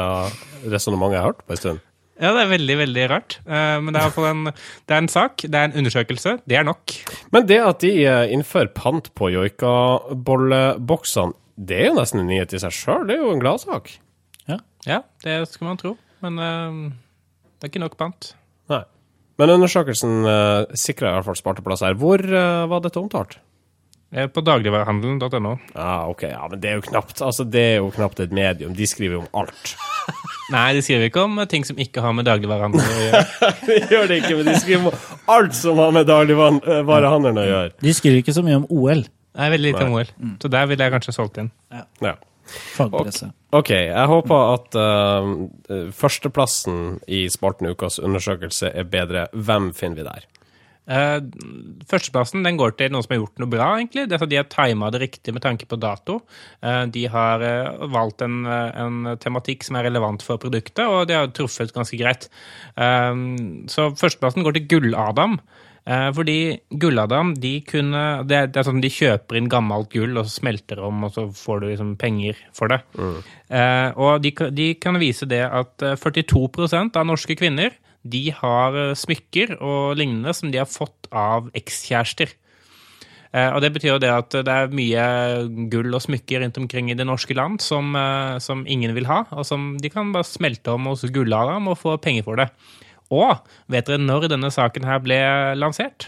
[0.68, 1.84] resonnementet jeg har hørt på en stund.
[2.14, 3.40] Ja, det er veldig, veldig rart.
[3.42, 6.36] Eh, men det er en, det er en sak, det er en undersøkelse.
[6.46, 6.92] Det er nok.
[7.34, 12.54] Men det at de eh, innfører pant på joikabolleboksene, det er jo nesten en nyhet
[12.54, 13.06] i seg sjøl.
[13.08, 13.84] Det er jo en gladsak.
[14.84, 15.94] Ja, det skal man tro.
[16.24, 16.72] Men eh,
[17.56, 18.22] det er ikke nok pant.
[18.72, 18.84] Nei.
[19.40, 21.96] Men undersøkelsen uh, sikra i hvert fall sparte plass her.
[21.98, 23.32] Hvor uh, var dette omtalt?
[24.30, 25.52] På dagligvarehandelen.no.
[25.72, 28.76] Ja, ok, ja, men det er jo knapt Altså, det er jo knapt et medium.
[28.78, 29.74] De skriver jo om alt.
[30.52, 33.22] Nei, de skriver ikke om ting som ikke har med dagligvarehandelen å gjøre.
[33.68, 37.72] de gjør det ikke, men de skriver om alt som har med dagligvarehandelen å gjøre.
[37.80, 39.06] De skriver ikke så mye om OL.
[39.34, 40.12] Nei, veldig lite om OL.
[40.42, 41.50] Så der ville jeg kanskje solgt inn.
[42.04, 42.14] Ja.
[42.74, 43.30] Fagpresse.
[43.56, 49.26] Ok, jeg håper at uh, førsteplassen i spalten Ukas undersøkelse er bedre.
[49.32, 50.26] Hvem finner vi der?
[50.84, 51.18] Eh,
[51.88, 54.06] førsteplassen den går til noen som har gjort noe bra, egentlig.
[54.08, 56.20] Det er så de har tima det riktig med tanke på dato.
[56.60, 61.16] Eh, de har eh, valgt en, en tematikk som er relevant for produktet, og de
[61.16, 62.28] har truffet ganske greit.
[62.74, 65.38] Så førsteplassen går til Gull-Adam.
[65.84, 70.24] Fordi Gulladam, de kunne det er, det er sånn de kjøper inn gammelt gull og
[70.24, 72.78] så smelter om, og så får du liksom penger for det.
[73.52, 78.76] Eh, og de, de kan vise det at eh, 42% av norske kvinner de har
[78.76, 82.32] eh, smykker og lignende som de har fått av ekskjærester.
[83.34, 85.04] Eh, Og det betyr jo det at det er mye
[85.72, 89.24] gull og smykker rundt omkring i det norske land som, eh, som ingen vil ha,
[89.32, 92.50] og som de kan bare smelte om hos Gulladam og få penger for det.
[93.10, 93.36] Og
[93.68, 95.18] vet dere når denne saken her ble
[95.58, 96.06] lansert?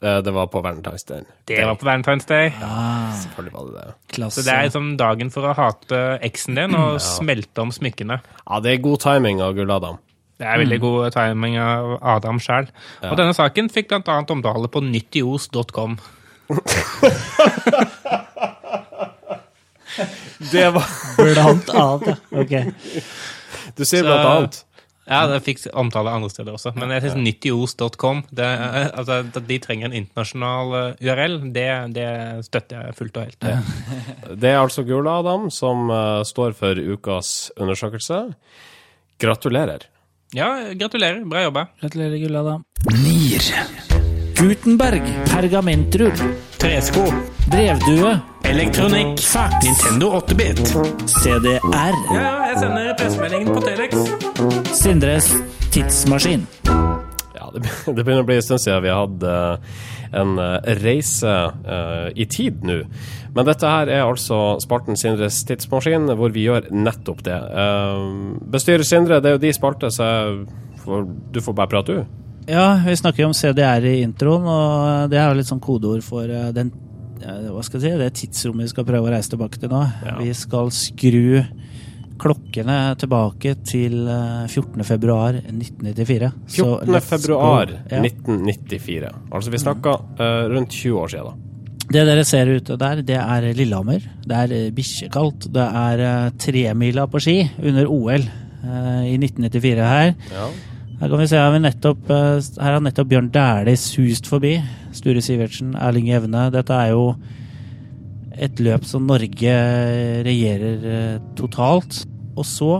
[0.00, 1.24] Eh, Det var på Valentine's Day.
[1.46, 2.50] Det var på Valentine's Day.
[2.50, 3.94] Selvfølgelig var det det.
[4.14, 4.42] Klasse.
[4.42, 8.20] Så det er liksom dagen for å hate eksen din og smelte om smykkene.
[8.46, 9.98] Ja, det er god timing av Gull-Adam.
[10.38, 12.68] Det er veldig god timing av Adam sjæl.
[13.08, 15.98] Og denne saken fikk annet omtale på nyttios.com.
[20.52, 20.86] Det var
[21.18, 22.16] Blant annet, ja.
[22.38, 22.52] Ok.
[23.74, 24.64] Du sier blant annet.
[25.08, 28.44] Ja, det fikk omtale andre steder også, men jeg synes nyttios.com det,
[28.92, 32.08] altså, At de trenger en internasjonal eh, URL, det, det
[32.44, 33.46] støtter jeg fullt og helt.
[34.36, 38.20] Det er altså Gula Adam som eh, står for ukas undersøkelse.
[39.18, 39.88] Gratulerer.
[40.32, 41.24] Ja, gratulerer.
[41.24, 41.66] Bra jobba.
[41.80, 42.62] Gratulerer, Gulladam.
[43.04, 43.42] Nier.
[44.40, 45.02] Gutenberg.
[45.30, 46.12] Pergamentrull.
[46.56, 47.04] Tresko.
[47.50, 48.18] Brevdue.
[48.44, 49.20] Elektronikk.
[49.20, 49.64] Fax.
[49.64, 50.58] Nintendo 8-bit.
[51.06, 51.60] CDR.
[51.72, 53.96] Ja, ja, jeg sender pressemeldingen på Telex.
[54.82, 55.32] Sindres
[55.72, 56.46] tidsmaskin.
[57.48, 59.80] Ja, det, det begynner å bli en stund siden vi har hatt eh,
[60.18, 61.34] en eh, reise
[61.64, 62.80] eh, i tid nå.
[63.36, 67.36] Men dette her er altså spalten Sindres tidsmaskin, hvor vi gjør nettopp det.
[68.50, 70.08] Bestyrer Sindre, det er jo de spalte, så
[71.30, 72.24] du får bare prate, du.
[72.48, 76.02] Ja, vi snakker jo om CDR i introen, og det er jo litt sånn kodeord
[76.02, 76.72] for den
[77.18, 79.82] hva skal jeg si, det tidsrommet vi skal prøve å reise tilbake til nå.
[80.22, 81.42] Vi skal skru
[82.18, 84.52] klokkene tilbake til 14.2.1994.
[84.52, 84.84] 14.
[84.84, 86.32] februar 1994.
[86.58, 87.00] 14.
[87.10, 87.74] februar.
[87.90, 88.00] Ja.
[88.02, 89.12] 1994.
[89.30, 91.48] Altså vi snakka uh, rundt 20 år siden, da.
[91.88, 94.02] Det dere ser ute der, det er Lillehammer.
[94.28, 95.46] Det er eh, bikkjekaldt.
[95.54, 100.10] Det er eh, tremila på ski under OL uh, i 1994 her.
[100.34, 100.50] Ja.
[100.98, 104.58] Her kan vi se, har vi nettopp, eh, her har nettopp Bjørn Dæhlie sust forbi.
[104.92, 106.50] Sture Sivertsen, Erling Jevne.
[106.52, 107.14] Dette er jo
[108.38, 109.56] et løp som Norge
[110.26, 112.02] regjerer eh, totalt.
[112.38, 112.72] Og så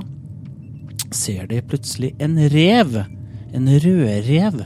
[1.14, 3.02] ser de plutselig en rev.
[3.56, 4.62] En rødrev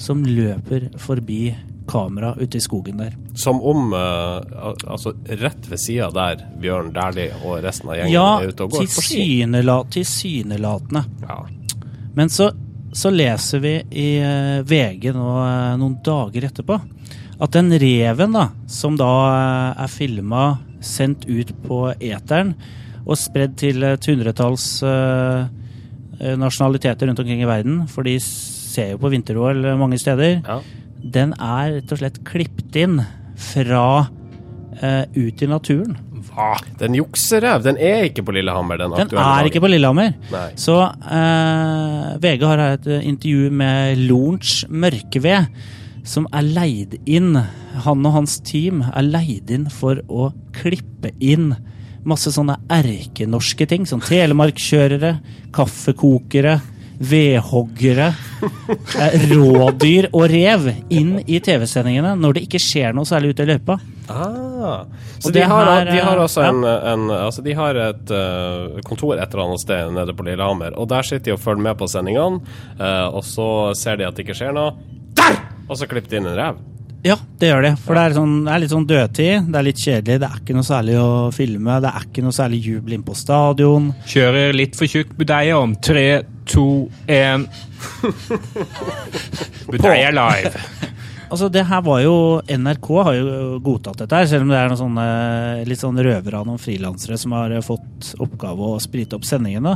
[0.00, 1.54] som løper forbi
[1.88, 3.14] kamera ute i skogen der.
[3.34, 8.26] Som om uh, Altså rett ved sida der Bjørn Dæhlie og resten av gjengen Ja,
[8.42, 9.16] er ute og går på ski.
[9.16, 11.04] tilsynela tilsynelatende.
[11.28, 11.38] Ja.
[12.14, 12.50] Men så,
[12.92, 15.28] så leser vi i eh, VG nå
[15.80, 16.76] noen dager etterpå
[17.42, 20.44] at den reven da, som da eh, er filma,
[20.82, 22.54] sendt ut på eteren
[23.02, 25.46] og spredd til et hundretalls eh,
[26.38, 30.60] nasjonaliteter rundt omkring i verden, for de ser jo på vinter-OL mange steder, Ja.
[31.02, 33.00] den er rett og slett klippet inn
[33.34, 35.96] fra uh, ut i naturen.
[36.30, 36.52] Hva?
[36.78, 37.64] Den er en jukserev.
[37.66, 38.78] Den er ikke på Lillehammer.
[38.78, 40.14] Den, Den aktuelle er ikke på Lillehammer.
[40.30, 40.44] Nei.
[40.54, 45.50] Så uh, VG har her et intervju med Lorentz Mørkeved,
[46.04, 47.36] som er leid inn.
[47.86, 51.52] Han og hans team er leid inn for å klippe inn
[52.08, 53.86] masse sånne erkenorske ting.
[53.86, 55.16] Som telemarkkjørere,
[55.54, 56.58] kaffekokere,
[57.02, 58.12] vedhoggere,
[59.00, 63.50] eh, rådyr og rev inn i TV-sendingene når det ikke skjer noe særlig ute i
[63.50, 63.78] løypa.
[64.12, 64.84] Ah.
[65.22, 66.50] Så de har, her, de har eh, altså ja.
[66.52, 70.76] en, en Altså de har et uh, kontor et eller annet sted nede på Lillehammer,
[70.78, 72.42] og der sitter de og følger med på sendingene,
[72.78, 74.74] uh, og så ser de at det ikke skjer noe.
[75.72, 76.60] Og så klippet de inn en rev.
[77.02, 77.70] Ja, det gjør de.
[77.82, 79.46] For det er, sånn, det er litt sånn dødtid.
[79.50, 80.18] Det er litt kjedelig.
[80.22, 81.78] Det er ikke noe særlig å filme.
[81.82, 83.88] Det er ikke noe særlig jubel inn på stadion.
[84.12, 86.06] Kjører litt for tjukk budeie om tre,
[86.46, 86.66] to,
[87.10, 87.48] én
[89.72, 90.52] Budeie live.
[91.32, 94.68] Altså, det her var jo NRK har jo godtatt dette her, selv om det er
[94.68, 95.06] noen sånne
[95.64, 99.72] litt sånn røvere av noen frilansere som har fått oppgave å sprite opp sendingene.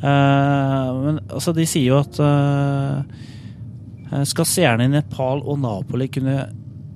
[0.00, 3.26] Eh, men altså, de sier jo at eh,
[4.28, 6.46] skal seerne i Nepal og Napoli kunne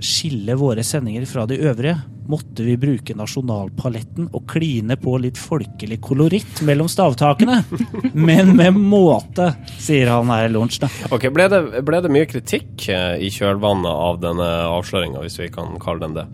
[0.01, 1.99] skille våre sendinger fra de øvrige,
[2.31, 7.61] måtte vi bruke nasjonalpaletten og kline på litt folkelig koloritt mellom stavtakene.
[8.29, 10.90] Men med måte, sier han her i da.
[11.11, 15.51] Ok, Ble det, ble det mye kritikk eh, i kjølvannet av denne avsløringa, hvis vi
[15.53, 16.29] kan kalle den det?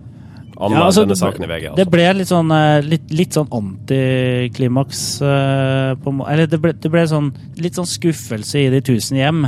[0.57, 1.91] Anmeldt Ja, altså, denne saken i VG, Det altså.
[1.93, 7.05] ble litt sånn, eh, litt, litt sånn antiklimaks uh, på Eller det ble, det ble
[7.11, 7.29] sånn,
[7.61, 9.45] litt sånn skuffelse i de tusen hjem.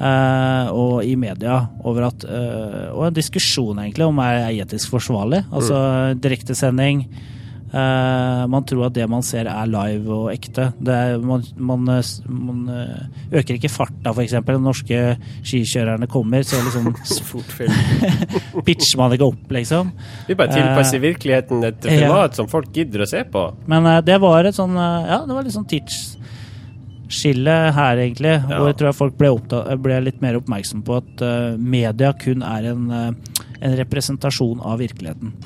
[0.00, 5.44] eh, og i media over at uh, Og en diskusjon egentlig om er etisk forsvarlig.
[5.52, 7.04] Altså direktesending.
[7.68, 10.70] Eh, man tror at det man ser er live og ekte.
[10.80, 13.02] Det er, man, man, eh, man eh,
[13.40, 14.38] øker ikke farta, f.eks.
[14.46, 15.00] De norske
[15.44, 16.88] skikjørerne kommer, så liksom
[18.66, 19.92] pitcher man ikke opp, liksom.
[20.28, 22.00] Vi bare tilpasser virkeligheten et ja.
[22.06, 23.44] format som folk gidder å se på.
[23.68, 28.38] Men det var et sånn Ja, det var litt sånn tidsskille her, egentlig.
[28.38, 28.46] Ja.
[28.54, 29.34] Hvor jeg tror folk ble,
[29.84, 31.24] ble litt mer oppmerksom på at
[31.60, 35.36] media kun er en, en representasjon av virkeligheten.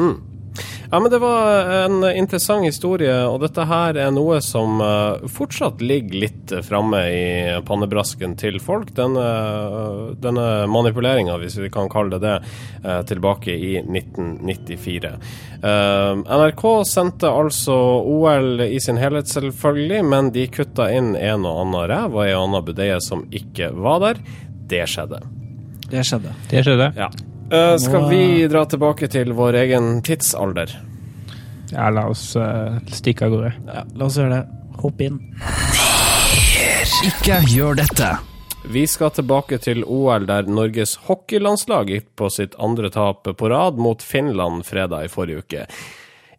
[0.91, 5.81] Ja, men det var en interessant historie, og dette her er noe som eh, fortsatt
[5.85, 7.25] ligger litt framme i
[7.67, 8.93] pannebrasken til folk.
[8.97, 9.25] Denne,
[10.21, 12.45] denne manipuleringa, hvis vi kan kalle det det,
[12.85, 15.13] eh, tilbake i 1994.
[15.63, 21.67] Eh, NRK sendte altså OL i sin helhet, selvfølgelig, men de kutta inn en og
[21.67, 24.25] annen ræv og en annen budeie som ikke var der.
[24.73, 25.23] Det skjedde.
[25.91, 26.33] Det skjedde.
[26.51, 26.93] Det skjedde.
[26.97, 27.11] Ja.
[27.53, 30.71] Eh, skal vi dra tilbake til vår egen tidsalder?
[31.73, 33.51] Ja, la oss uh, stikke av gårde.
[33.69, 34.61] Ja, la oss gjøre det.
[34.81, 35.19] Hopp inn.
[37.09, 38.09] Ikke gjør dette.
[38.73, 43.77] Vi skal tilbake til OL, der Norges hockeylandslag gikk på sitt andre tap på rad
[43.77, 45.67] mot Finland fredag i forrige uke.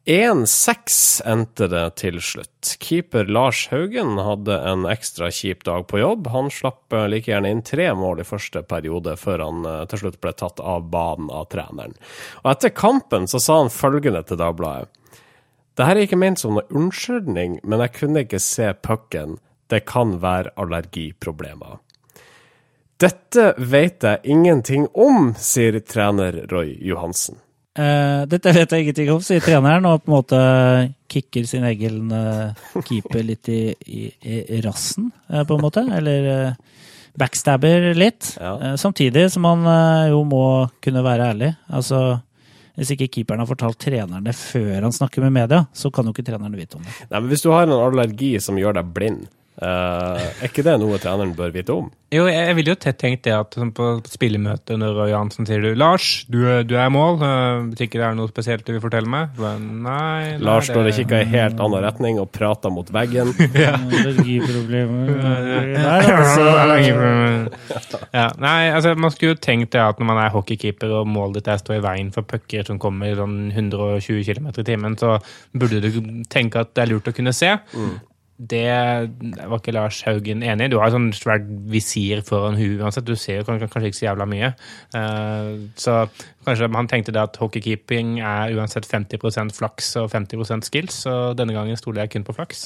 [0.05, 2.73] 1-6 endte det til slutt.
[2.83, 6.27] Keeper Lars Haugen hadde en ekstra kjip dag på jobb.
[6.33, 10.01] Han slapp eh, like gjerne inn tre mål i første periode, før han eh, til
[10.01, 11.95] slutt ble tatt av banen av treneren.
[12.43, 14.91] Og etter kampen så sa han følgende til Dagbladet.
[15.73, 19.39] Det her er ikke ment som noe unnskyldning, men jeg kunne ikke se pucken.
[19.71, 21.79] Det kan være allergiproblemer.
[22.99, 27.39] Dette vet jeg ingenting om, sier trener Roy Johansen.
[27.73, 30.41] Eh, dette vet jeg ingenting om, sier treneren, og på en måte
[31.13, 32.53] kicker sin egen uh,
[32.85, 34.03] keeper litt i, i,
[34.57, 35.83] i rassen, uh, på en måte.
[35.93, 36.53] Eller
[37.17, 38.35] backstabber litt.
[38.41, 38.73] Ja.
[38.81, 39.67] Samtidig som han
[40.09, 40.45] jo må
[40.81, 41.51] kunne være ærlig.
[41.69, 41.99] Altså,
[42.73, 46.13] hvis ikke keeperen har fortalt treneren det før han snakker med media, så kan jo
[46.15, 46.95] ikke treneren vite om det.
[47.11, 49.27] Nei, men Hvis du har en allergi som gjør deg blind,
[49.61, 51.91] eh, er ikke det noe treneren bør vite om?
[52.13, 55.63] Jo, jeg, jeg ville jo tett tenkt det at på spillemøte når Roy Hansen sier
[55.63, 56.37] du, Lars, du,
[56.67, 59.33] du er i mål, eh, hvis ikke det er noe spesielt du vil fortelle meg?
[59.41, 63.33] Men Nei, nei Lars står og kikker i helt annen retning og prater mot veggen.
[63.93, 65.09] Allergiproblemer
[65.73, 66.47] Nei, altså.
[68.13, 71.41] ja, nei, altså Man skulle jo tenkt det at når man er hockeykeeper og målet
[71.41, 74.65] ditt er å stå i veien for pucker som kommer i sånn 120 km i
[74.67, 75.17] timen, så
[75.57, 77.55] burde du tenke at det er lurt å kunne se.
[78.37, 78.65] Det
[79.45, 80.71] var ikke Lars Haugen enig i.
[80.73, 83.05] Du har sånn svært visir foran huet uansett.
[83.05, 84.49] Du ser jo kanskje ikke så jævla mye.
[84.97, 85.99] Eh, så
[86.47, 91.53] kanskje han tenkte det at hockeykeeping er uansett 50% flaks og 50% skills, så denne
[91.55, 92.65] gangen stoler jeg kun på flaks.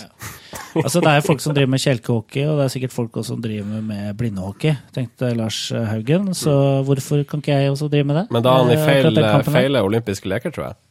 [0.78, 3.44] Altså, det er folk som driver med kjelkehockey, og det er sikkert folk også som
[3.44, 6.32] driver med blindehockey, tenkte Lars Haugen.
[6.38, 6.56] Så
[6.88, 8.28] hvorfor kan ikke jeg også drive med det?
[8.32, 10.82] Men da er han i feil, feil, feile olympiske leker, tror jeg.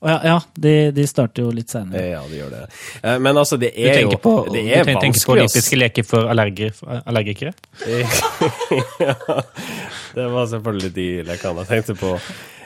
[0.00, 2.02] Ja, ja de, de starter jo litt seinere.
[2.14, 2.60] Ja, de gjør det.
[3.02, 6.06] Eh, Men altså, det er jo tenker på, det du er tenker på olympiske leker
[6.08, 6.72] for allerger,
[7.04, 7.52] allergikere?
[9.04, 9.16] ja,
[10.14, 12.14] Det var selvfølgelig de lekene jeg tenkte på.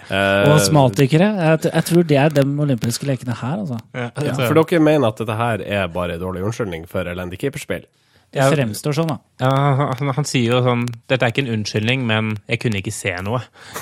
[0.05, 1.31] Uh, Og astmatikere.
[1.41, 3.81] Jeg, jeg tror det er de olympiske lekene her, altså.
[3.97, 7.87] ja, for dere mener at dette her er bare dårlig unnskyldning for elendig keeperspill?
[8.35, 9.17] Det fremstår sånn, da.
[9.45, 9.51] Ja,
[9.95, 13.15] han, han sier jo sånn Dette er ikke en unnskyldning, men jeg kunne ikke se
[13.23, 13.41] noe.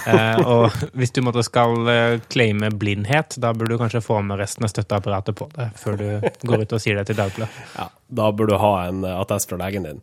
[0.09, 4.41] Eh, og hvis du måtte skal eh, claime blindhet, da burde du kanskje få med
[4.43, 6.09] resten av støtteapparatet på det før du
[6.49, 7.69] går ut og sier det til Dagbladet.
[7.79, 7.89] Ja,
[8.21, 10.03] da burde du ha en eh, attest fra legen din.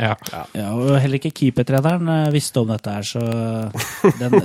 [0.00, 0.16] Ja.
[0.56, 3.22] Ja, og heller ikke keepertreneren eh, visste om dette her, så
[4.18, 4.40] den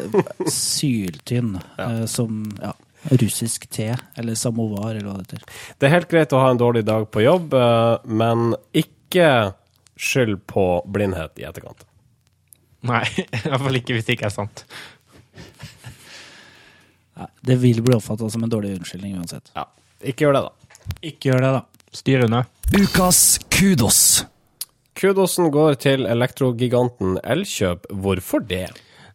[0.45, 1.89] syltynn ja.
[2.11, 2.75] som ja,
[3.17, 5.59] russisk te, eller samovar, eller hva det heter.
[5.79, 7.57] Det er helt greit å ha en dårlig dag på jobb,
[8.05, 8.98] men ikke
[9.99, 11.85] skyld på blindhet i etterkant.
[12.87, 14.63] Nei, i hvert fall ikke hvis det ikke er sant.
[17.19, 19.51] Nei, det vil bli oppfatta som en dårlig unnskyldning uansett.
[19.57, 19.65] Ja,
[19.99, 20.79] ikke gjør det, da.
[21.09, 21.63] Ikke gjør det, da.
[21.99, 22.43] Styr unna.
[22.77, 24.01] Ukas kudos.
[24.99, 27.87] Kudosen går til elektrogiganten Elkjøp.
[28.03, 28.67] Hvorfor det?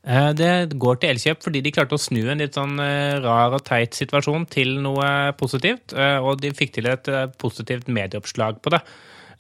[0.05, 3.55] Eh, Det går til Elkjøp fordi de klarte å snu en litt sånn eh, rar
[3.57, 7.09] og teit situasjon til noe positivt, eh, og de fikk til et
[7.41, 8.83] positivt medieoppslag på det.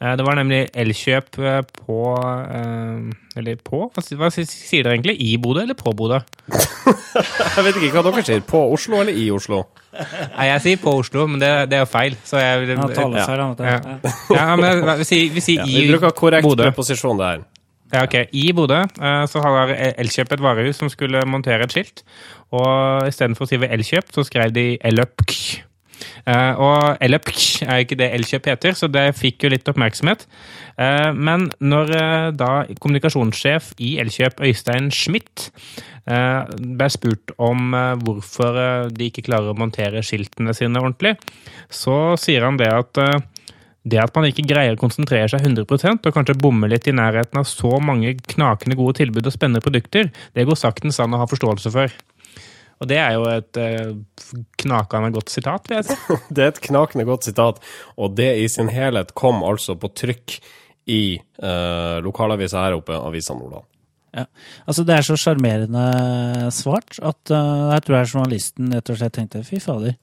[0.00, 3.84] Eh, Det var nemlig Elkjøp eh, på eh, Eller på?
[3.94, 5.16] Hva sier dere egentlig?
[5.22, 6.18] I Bodø eller på Bodø?
[7.54, 8.42] Jeg vet ikke hva dere sier.
[8.46, 9.62] På Oslo eller i Oslo?
[9.94, 12.16] Nei, jeg sier på Oslo, men det, det er jo feil.
[12.26, 13.44] Så jeg Ja, ja.
[13.54, 13.62] du.
[13.62, 13.76] Ja.
[14.34, 16.66] ja, men vi sier, vi sier Ja, i vi bruker korrekt Bodø.
[16.66, 17.44] preposisjon der.
[17.94, 18.16] Ja, ok.
[18.34, 18.80] I Bodø
[19.30, 19.70] så har
[20.02, 22.02] Elkjøp et varehus som skulle montere et skilt.
[22.50, 25.36] Og istedenfor å skrive Elkjøp, så skrev de Eløpk.
[26.24, 27.32] Eh, og Eløpk
[27.66, 30.24] er jo ikke det Elkjøp heter, så det fikk jo litt oppmerksomhet.
[30.80, 35.50] Eh, men når eh, da kommunikasjonssjef i Elkjøp, Øystein Schmidt,
[36.04, 37.72] ble spurt om
[38.04, 38.58] hvorfor
[38.92, 41.14] de ikke klarer å montere skiltene sine ordentlig,
[41.72, 43.00] så sier han det at
[43.88, 47.40] det at man ikke greier å konsentrere seg 100% og kanskje bommer litt i nærheten
[47.40, 51.30] av så mange knakende gode tilbud og spennende produkter, det går saktens an å ha
[51.30, 51.96] forståelse for.
[52.84, 53.94] Og det er jo et eh,
[54.60, 56.16] knakende godt sitat, vil jeg si.
[56.36, 57.62] Det er et knakende godt sitat,
[57.96, 60.36] og det i sin helhet kom altså på trykk
[60.92, 63.64] i uh, lokalavisa her oppe, Avisa Nordland.
[64.12, 64.26] Ja.
[64.68, 69.16] Altså, det er så sjarmerende svart at uh, jeg tror jeg journalisten rett og slett
[69.16, 69.96] tenkte fy fader.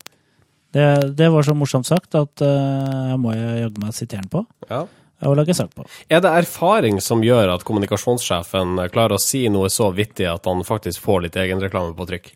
[0.73, 0.87] Det,
[1.19, 4.87] det var så morsomt sagt at uh, jeg må jaggu meg sitere den på Ja.
[5.29, 5.85] og lage sak på.
[6.09, 10.65] Er det erfaring som gjør at kommunikasjonssjefen klarer å si noe så vittig at han
[10.65, 12.33] faktisk får litt egenreklame på trykk?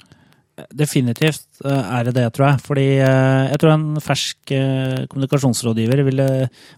[0.55, 2.61] Definitivt eh, er det det, tror jeg.
[2.63, 6.27] Fordi eh, jeg tror en fersk eh, kommunikasjonsrådgiver ville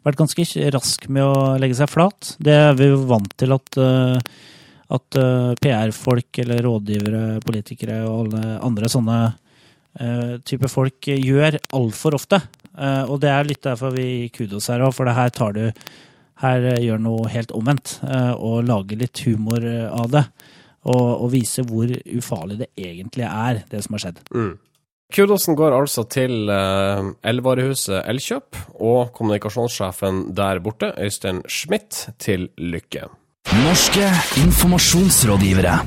[0.05, 2.33] vært ganske rask med å legge seg flat.
[2.41, 3.79] Det er vi vant til at,
[4.97, 5.19] at
[5.61, 9.19] PR-folk eller rådgivere, politikere og alle andre sånne
[10.45, 12.37] type folk gjør altfor ofte.
[13.09, 15.63] Og det er litt derfor vi gir kudos her òg, for det her tar du
[16.43, 17.95] her gjør noe helt omvendt,
[18.37, 20.27] og lager litt humor av det.
[20.87, 24.23] Og, og vise hvor ufarlig det egentlig er, det som har skjedd.
[25.13, 33.07] Kudosen går altså til uh, Elvarehuset Elkjøp og kommunikasjonssjefen der borte, Øystein Schmidt, til lykke.
[33.63, 34.09] Norske
[34.43, 35.77] informasjonsrådgivere.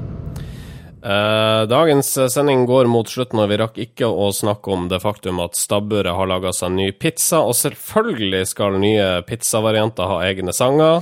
[1.04, 5.40] Eh, dagens sending går mot slutten, og vi rakk ikke å snakke om det faktum
[5.40, 11.00] at stabburet har laga seg ny pizza, og selvfølgelig skal nye pizzavarianter ha egne sanger.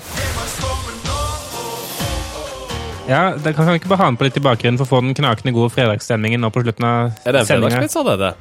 [3.09, 5.01] Ja, det kan vi ikke bare ha den på litt i bakgrunnen for å få
[5.05, 8.33] den knakende gode fredagsstemningen nå på slutten av Er det en fredagspizza, det er det?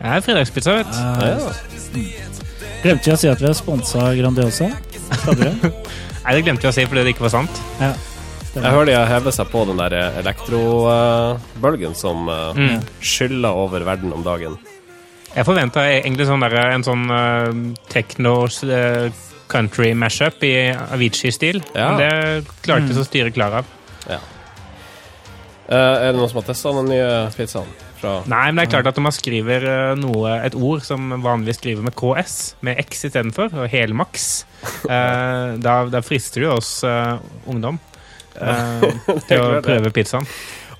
[0.00, 0.98] Ja, fredagspizza, vet du.
[0.98, 2.10] Ja.
[2.82, 4.68] Glemte jeg å si at vi har sponsa Grandiosa?
[6.26, 7.62] Nei, det glemte jeg å si fordi det ikke var sant.
[7.80, 7.94] ja.
[8.56, 12.78] Jeg hører de hever seg på den der elektrobølgen som eh, Mm.
[13.04, 14.54] skyller over verden om dagen.
[15.34, 17.50] Jeg forventa egentlig sånn der, en sånn uh,
[17.92, 19.10] techno eh,
[19.52, 21.60] country mashup i Avicii-stil.
[21.76, 21.90] Ja.
[21.92, 23.68] Men det klarte ikke å styre klar av.
[24.10, 24.20] Ja.
[25.66, 27.70] Eh, er det noen som har testa den nye pizzaen?
[27.96, 31.08] Fra Nei, men det er klart at når man skriver eh, noe, et ord som
[31.24, 32.36] vanligvis skriver med KS,
[32.66, 34.28] med X istedenfor, og helmaks,
[34.84, 37.16] uh, da, da frister det jo oss uh,
[37.48, 37.80] ungdom
[38.42, 38.86] uh,
[39.26, 40.28] til å prøve pizzaen.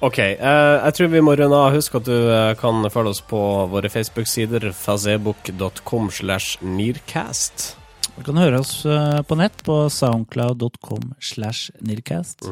[0.04, 1.72] Ok, eh, jeg tror vi må runde av.
[1.72, 2.28] Husk at du
[2.60, 3.40] kan følge oss på
[3.72, 7.70] våre Facebook-sider, fazebook.com slash nearcast.
[8.12, 12.44] Du kan høre oss på nett på soundcloud.com slash nircast.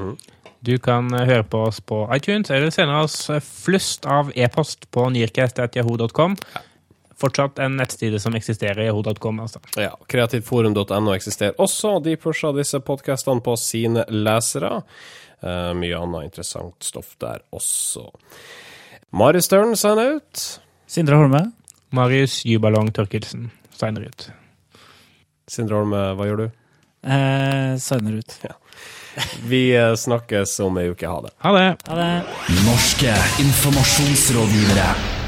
[0.65, 4.89] Du kan eh, høre på oss på iTunes, eller sende oss eh, flust av e-post
[4.95, 6.37] på nearcast.yahoo.com.
[7.21, 9.43] Fortsatt en nettside som eksisterer, i yahoo.com.
[9.45, 9.61] Altså.
[9.79, 14.81] Ja, Kreativforum.no eksisterer også, og de pusher disse podkastene på sine lesere.
[15.45, 18.09] Eh, mye annet interessant stoff der også.
[19.15, 20.47] Mari Støren signer ut.
[20.91, 21.45] Sindre Holme.
[21.95, 24.29] Marius Jubalong Tørkelsen signer ut.
[25.51, 26.47] Sindre Holme, hva gjør du?
[27.05, 28.39] Eh, signer ut.
[29.47, 31.07] Vi eh, snakkes om ei uke.
[31.07, 31.35] Ha det.
[31.39, 31.69] Ha det!
[31.89, 32.23] Ha det.
[32.67, 35.24] Norske informasjonsrådgivere.